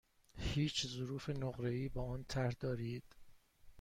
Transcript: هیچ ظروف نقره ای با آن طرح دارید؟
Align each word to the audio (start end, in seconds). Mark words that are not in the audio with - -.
هیچ 0.37 0.87
ظروف 0.87 1.29
نقره 1.29 1.69
ای 1.69 1.89
با 1.89 2.03
آن 2.03 2.23
طرح 2.23 2.51
دارید؟ 2.59 3.03